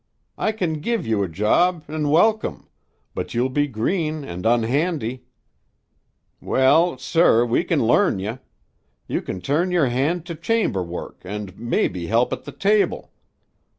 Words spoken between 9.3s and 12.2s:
turn yer hand to chamber work an' mebbe